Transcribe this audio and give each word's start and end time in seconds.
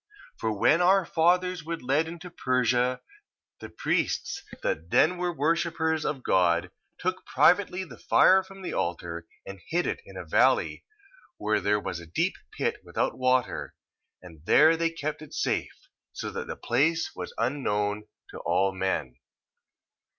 1:19. 0.39 0.39
For 0.39 0.53
when 0.57 0.81
our 0.81 1.05
fathers 1.05 1.63
were 1.63 1.77
led 1.77 2.07
into 2.07 2.31
Persia, 2.31 3.01
the 3.59 3.69
priests 3.69 4.41
that 4.63 4.89
then 4.89 5.19
were 5.19 5.31
worshippers 5.31 6.05
of 6.05 6.23
God, 6.23 6.71
took 6.97 7.23
privately 7.23 7.83
the 7.83 7.99
fire 7.99 8.41
from 8.41 8.63
the 8.63 8.73
altar, 8.73 9.27
and 9.45 9.59
hid 9.67 9.85
it 9.85 10.01
in 10.03 10.17
a 10.17 10.25
valley 10.25 10.83
where 11.37 11.59
there 11.61 11.79
was 11.79 11.99
a 11.99 12.07
deep 12.07 12.33
pit 12.57 12.77
without 12.83 13.15
water, 13.19 13.75
and 14.23 14.43
there 14.47 14.75
they 14.75 14.89
kept 14.89 15.21
it 15.21 15.35
safe, 15.35 15.87
so 16.11 16.31
that 16.31 16.47
the 16.47 16.55
place 16.55 17.11
was 17.15 17.31
unknown 17.37 18.07
to 18.31 18.39
all 18.39 18.71
men. 18.73 19.19